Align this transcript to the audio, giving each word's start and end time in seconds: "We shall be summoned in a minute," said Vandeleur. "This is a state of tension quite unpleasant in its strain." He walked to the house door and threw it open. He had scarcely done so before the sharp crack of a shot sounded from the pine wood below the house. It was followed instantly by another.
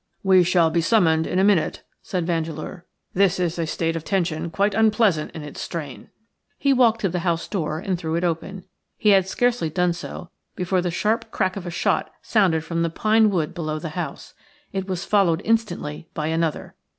"We 0.23 0.41
shall 0.43 0.71
be 0.71 0.81
summoned 0.81 1.27
in 1.27 1.37
a 1.37 1.43
minute," 1.43 1.83
said 2.01 2.25
Vandeleur. 2.25 2.87
"This 3.13 3.39
is 3.39 3.59
a 3.59 3.67
state 3.67 3.95
of 3.95 4.03
tension 4.03 4.49
quite 4.49 4.73
unpleasant 4.73 5.29
in 5.33 5.43
its 5.43 5.61
strain." 5.61 6.09
He 6.57 6.73
walked 6.73 7.01
to 7.01 7.09
the 7.09 7.19
house 7.19 7.47
door 7.47 7.77
and 7.77 7.99
threw 7.99 8.15
it 8.15 8.23
open. 8.23 8.63
He 8.97 9.09
had 9.09 9.27
scarcely 9.27 9.69
done 9.69 9.93
so 9.93 10.31
before 10.55 10.81
the 10.81 10.89
sharp 10.89 11.29
crack 11.29 11.55
of 11.55 11.67
a 11.67 11.69
shot 11.69 12.11
sounded 12.23 12.63
from 12.63 12.81
the 12.81 12.89
pine 12.89 13.29
wood 13.29 13.53
below 13.53 13.77
the 13.77 13.89
house. 13.89 14.33
It 14.73 14.87
was 14.87 15.05
followed 15.05 15.43
instantly 15.45 16.09
by 16.15 16.29
another. 16.29 16.73